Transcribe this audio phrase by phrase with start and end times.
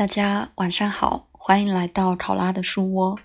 [0.00, 3.20] 大家晚上好，欢迎来到考拉的书窝。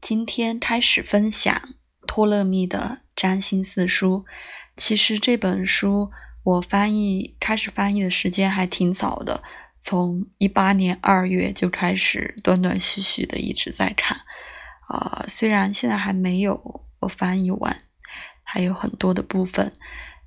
[0.00, 1.74] 今天开始分享
[2.06, 4.24] 托勒密的《占星四书》。
[4.78, 6.10] 其实这本书
[6.42, 9.42] 我翻译开始翻译的时间还挺早的，
[9.82, 14.22] 从一八年二月就开始断断续续的一直在看。
[14.88, 17.76] 啊，虽然现在还没有我翻译完，
[18.42, 19.76] 还有很多的部分，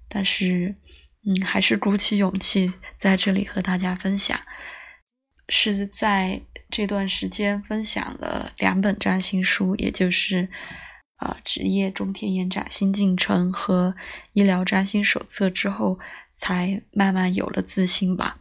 [0.08, 0.76] 但是
[1.26, 4.40] 嗯，还是鼓起勇气在这里和大家分享。
[5.50, 6.42] 是在
[6.72, 10.50] 这段时间分享了两本占星书，也就是
[11.18, 13.96] 啊职业中天眼占新进程和
[14.34, 16.00] 医疗占星手册之后，
[16.34, 18.40] 才慢慢有了自信吧。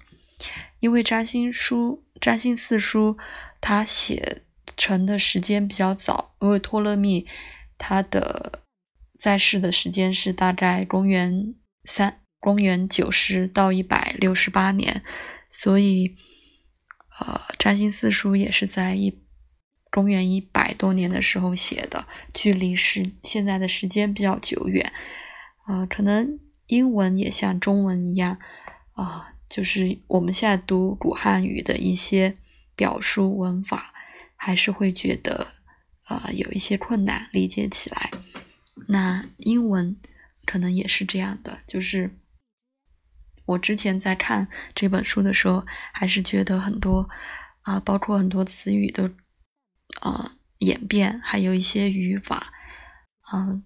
[0.81, 3.19] 因为占星书、占星四书，
[3.61, 4.43] 它写
[4.77, 7.27] 成的时间比较早，因为托勒密
[7.77, 8.61] 他的
[9.19, 15.03] 在世的时间是大概公元三、公元九十到一百六十八年，
[15.51, 16.17] 所以。
[17.21, 19.21] 呃，占星四书也是在一
[19.91, 24.93] 公元一百多年的时候写的，距离时现在的时间比较久远。
[25.65, 28.39] 啊，可能英文也像中文一样，
[28.95, 32.37] 啊，就是我们现在读古汉语的一些
[32.75, 33.95] 表述文法，
[34.35, 35.47] 还是会觉得
[36.09, 38.11] 呃有一些困难理解起来。
[38.89, 39.97] 那英文
[40.45, 42.19] 可能也是这样的，就是。
[43.47, 47.09] 我之前在看这本书的时候，还是觉得很多
[47.63, 49.11] 啊，包括很多词语的
[50.01, 52.53] 呃演变，还有一些语法，
[53.33, 53.63] 嗯，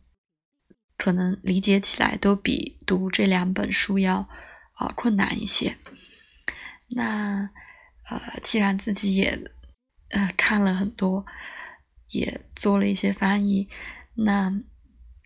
[0.97, 4.29] 可能理解起来都比读这两本书要
[4.75, 5.77] 啊困难一些。
[6.89, 7.51] 那
[8.09, 9.39] 呃，既然自己也
[10.09, 11.25] 呃看了很多，
[12.09, 13.69] 也做了一些翻译，
[14.15, 14.53] 那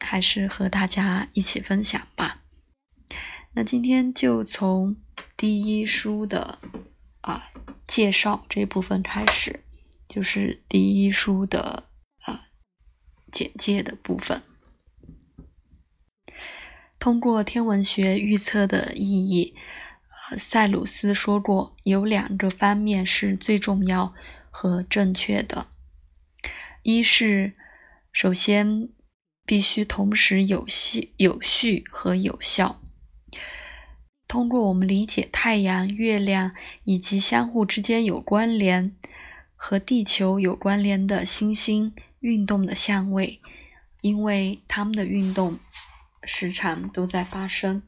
[0.00, 2.41] 还是和大家一起分享吧。
[3.54, 4.96] 那今天就从
[5.36, 6.58] 第一书的
[7.20, 7.50] 啊
[7.86, 9.62] 介绍这部分开始，
[10.08, 11.90] 就是第一书的
[12.22, 12.48] 啊
[13.30, 14.42] 简介的部分。
[16.98, 19.54] 通过天文学预测的意义，
[20.30, 24.14] 呃，塞鲁斯说过，有两个方面是最重要
[24.50, 25.66] 和正确的：
[26.82, 27.52] 一是
[28.12, 28.88] 首先
[29.44, 32.81] 必须同时有序、有序和有效。
[34.32, 36.54] 通过我们理解太阳、月亮
[36.84, 38.96] 以及相互之间有关联、
[39.54, 43.42] 和地球有关联的星星运动的相位，
[44.00, 45.58] 因为它们的运动
[46.24, 47.82] 时常都在发生。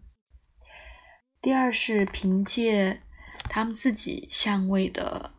[1.41, 3.01] 第二是凭借
[3.45, 5.33] 他们自己相位的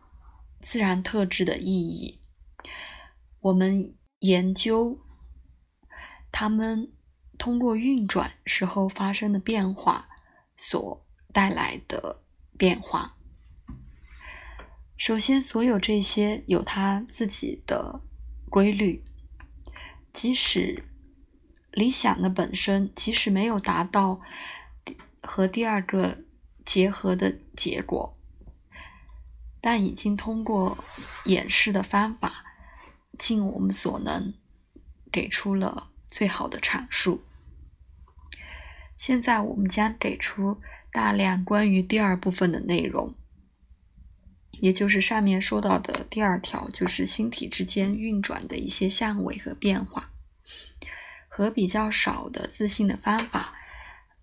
[0.63, 2.19] 自然特质的意义，
[3.41, 4.97] 我们研究
[6.31, 6.91] 它们
[7.37, 10.09] 通过运转时候发生的变化。
[10.57, 12.21] 所带来的
[12.57, 13.15] 变化。
[14.97, 17.99] 首先，所有这些有它自己的
[18.49, 19.03] 规律，
[20.13, 20.85] 即使
[21.71, 24.21] 理想的本身，即使没有达到
[25.21, 26.19] 和第二个
[26.63, 28.17] 结合的结果，
[29.59, 30.77] 但已经通过
[31.25, 32.45] 演示的方法，
[33.19, 34.33] 尽我们所能，
[35.11, 37.21] 给出了最好的阐述。
[38.97, 40.61] 现在我们将给出
[40.91, 43.13] 大量关于第二部分的内容，
[44.53, 50.11] 也就是上面说到的第二条，就是星体之间运转的一些相位和变化，
[51.27, 53.53] 和比较少的自信的方法，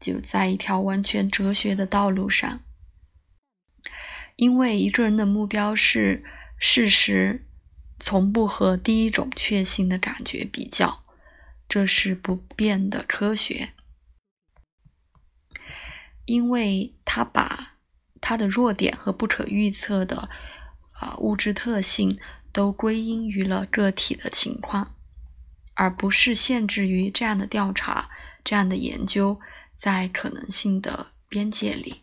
[0.00, 2.61] 就在一条完全哲学的道路上。
[4.37, 6.25] 因为一个人的目标是
[6.56, 7.43] 事实，
[8.00, 11.05] 从不和第一种确信的感觉比较，
[11.69, 13.75] 这是不变的科学。
[16.32, 17.75] 因为他把
[18.19, 20.31] 他的弱点和不可预测的
[20.98, 22.19] 啊物质特性
[22.53, 24.94] 都归因于了个体的情况，
[25.75, 28.09] 而不是限制于这样的调查、
[28.43, 29.38] 这样的研究
[29.76, 32.00] 在可能性的边界里。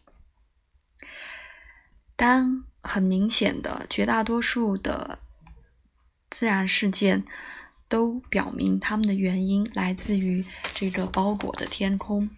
[2.16, 5.18] 当很明显的绝大多数的
[6.30, 7.26] 自然事件
[7.88, 12.30] 都表明它们的原因来自于这个包裹的天空。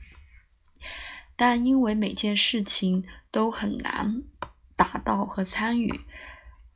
[1.42, 4.22] 但因为每件事情都很难
[4.76, 6.02] 达到和参与，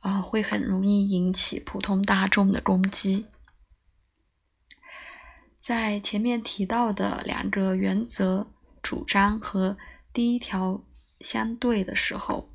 [0.00, 3.26] 啊，会很容易引起普通大众的攻击。
[5.60, 8.50] 在前面提到的两个原则
[8.82, 9.78] 主张和
[10.12, 10.82] 第一条
[11.20, 12.48] 相对的时候，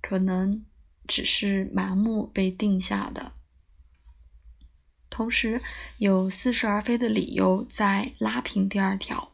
[0.00, 0.64] 可能
[1.08, 3.32] 只是盲目被定下的，
[5.10, 5.60] 同时
[5.98, 9.32] 有似是而非的理由在拉平第二条。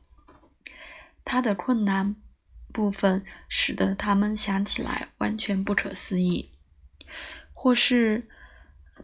[1.26, 2.17] 它的困难
[2.73, 6.50] 部分使得他们想起来完全不可思议。
[7.52, 8.28] 或是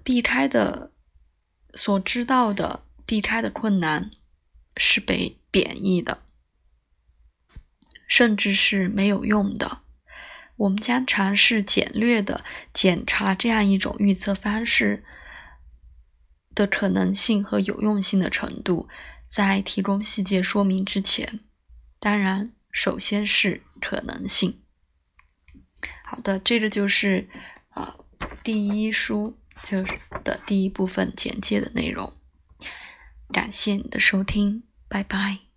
[0.05, 0.93] 避开的
[1.75, 4.11] 所知道的避开的困难
[4.77, 6.23] 是被贬义的，
[8.07, 9.81] 甚至是没有用的。
[10.57, 15.03] 我们将尝试简略的检查这样一种预测方式
[16.55, 18.89] 的可能性和有用性的程度，
[19.27, 21.41] 在提供细节说明之前，
[22.03, 24.57] 当然首先是可能性。
[26.05, 27.29] 好的，这个就是
[27.71, 28.05] 呃
[28.43, 32.13] 第一书就是的第一部分简介的内容。
[33.33, 35.52] 感谢你的收听，拜拜。